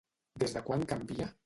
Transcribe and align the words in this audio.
Des 0.43 0.55
de 0.57 0.63
quan 0.71 0.87
canvia? 0.95 1.33